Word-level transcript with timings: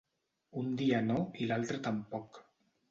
Un 0.61 0.71
dia 0.79 1.03
no 1.11 1.21
i 1.45 1.51
l'altre 1.53 1.81
tampoc. 1.91 2.43